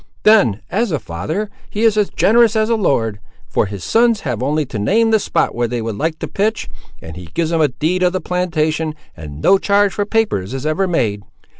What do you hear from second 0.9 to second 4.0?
a father, he is as generous as a lord; for his